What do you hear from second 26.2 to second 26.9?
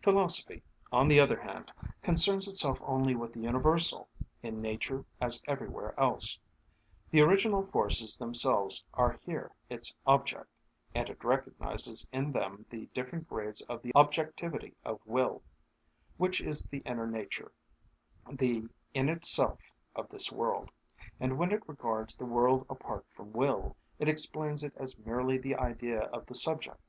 the subject.